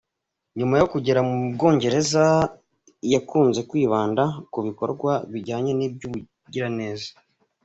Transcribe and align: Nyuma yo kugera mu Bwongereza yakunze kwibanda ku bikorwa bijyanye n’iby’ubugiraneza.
Nyuma 0.57 0.75
yo 0.81 0.85
kugera 0.93 1.19
mu 1.27 1.35
Bwongereza 1.53 2.23
yakunze 3.13 3.59
kwibanda 3.69 4.23
ku 4.51 4.59
bikorwa 4.67 5.11
bijyanye 5.31 5.71
n’iby’ubugiraneza. 5.75 7.09